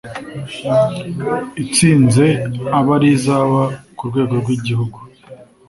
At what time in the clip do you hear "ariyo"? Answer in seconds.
2.97-3.13